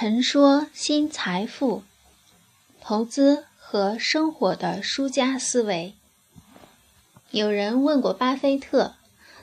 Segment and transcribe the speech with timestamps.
[0.00, 1.82] 陈说新财富、
[2.80, 5.96] 投资和生活的输家思维。
[7.32, 8.94] 有人问过巴菲特：“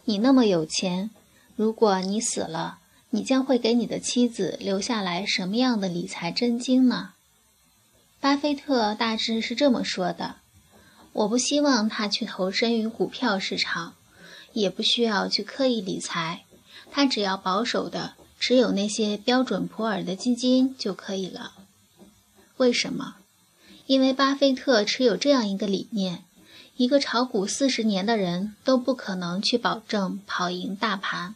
[0.05, 1.10] 你那么有钱，
[1.57, 2.78] 如果你死了，
[3.10, 7.12] 你将会给你的妻子留下来什么样的理财真经呢？”
[8.22, 10.37] 巴菲特大致是这么说的
[11.12, 13.96] ：“我不希望他去投身于股票市场，
[14.53, 16.45] 也不需要去刻意理财，
[16.90, 18.13] 他只要保守的。”
[18.48, 21.53] 持有那些标准普尔的基金就可以了。
[22.57, 23.15] 为什么？
[23.87, 26.23] 因为巴菲特持有这样一个理念：
[26.77, 31.34] 一个炒股四十年的人都不可能去保证跑赢大盘。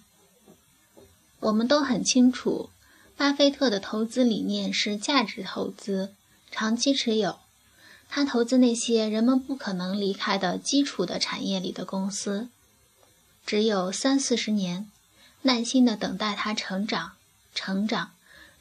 [1.39, 2.70] 我们都很清楚，
[3.17, 6.13] 巴菲特的投资理念是价值投资，
[6.51, 7.39] 长期持有。
[8.07, 12.49] 他投资那些人们不可能离开的基础的产业里的公司，
[13.48, 14.91] 只有三四十年。
[15.41, 17.13] 耐心地等待他成长，
[17.55, 18.11] 成长，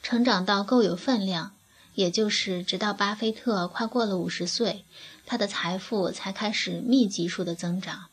[0.02, 1.52] 成长到够有分量，
[1.94, 4.84] 也就是直到巴菲特快过了五十岁，
[5.26, 8.06] 他的财富才开始密集数的增长。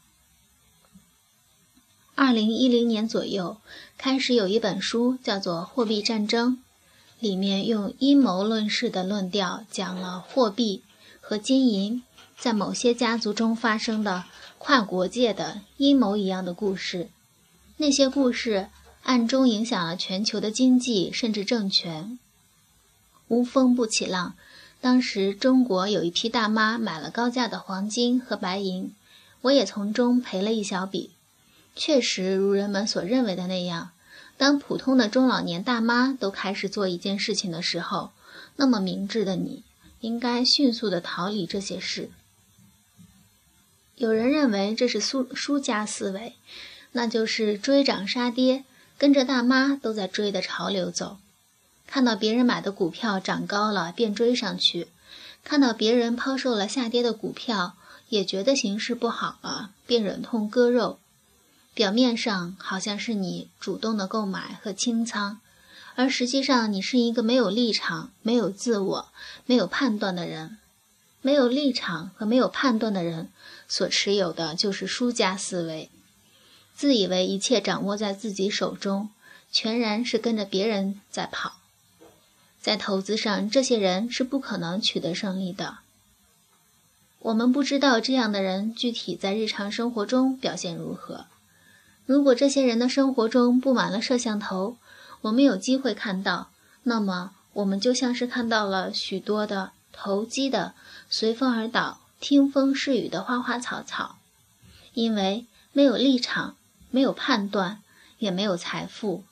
[2.15, 3.57] 二零一零年左右，
[3.97, 6.53] 开始有一本书叫做《货币战争》，
[7.19, 10.81] 里面用阴谋论式的论调讲了货币
[11.21, 12.01] 和金银
[12.37, 14.23] 在某些家族中发生的
[14.57, 17.09] 跨国界的阴谋一样的故事。
[17.77, 18.69] 那些故事
[19.03, 22.17] 暗中影响了全球的经济，甚至政权。
[23.27, 24.35] 无风不起浪。
[24.79, 28.93] 当时中国有一批大妈买了高价的黄金和白银，
[29.41, 31.11] 我也从中赔了一小笔。
[31.75, 33.91] 确实如人们所认为的那样，
[34.37, 38.11] 当普通的中老年大妈都开始做一件事情的时候，
[38.55, 39.63] 那么明智的你
[39.99, 42.09] 应该迅速地逃离这些事。
[43.95, 46.35] 有人认为这是输输家思维。
[46.97, 48.63] 那就是追涨杀跌，
[48.97, 51.17] 跟着大妈都在追的潮流走。
[51.85, 54.87] 看到别人买的股票涨高了，便追上去；
[55.43, 57.75] 看到别人抛售了下跌的股票，
[58.07, 60.97] 也觉得形势不好了，便忍痛割肉。
[61.73, 65.41] 表面上好像是你主动的购买和清仓，
[65.95, 69.09] 而实际上你是一个没有立场、没有自我、
[69.45, 70.57] 没有判断的人。
[71.21, 73.29] 没有立场和没有判断的人
[73.67, 75.89] 所持有的就是输家思维。
[76.75, 79.09] 自以为一切掌握在自己手中，
[79.51, 81.53] 全然是跟着别人在跑。
[82.59, 85.77] 在投资上，这些人是不可能取得胜利的。
[87.19, 91.25] 我们不知道这样的人具体在日常生活中表现如何。
[92.05, 94.77] 如果这些人的生活中布满了摄像头，
[95.21, 96.49] 我们有机会看到，
[96.83, 100.73] 那么我们就像是看到了许多的投机的、
[101.09, 104.17] 随风而倒、听风是雨的花花草草，
[104.93, 106.55] 因为没有立场。
[106.95, 107.83] 没有判断，
[108.19, 109.25] 也没有财富。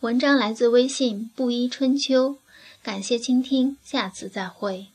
[0.00, 2.38] 文章来自微信布衣春秋，
[2.82, 4.88] 感谢倾听，下次再会。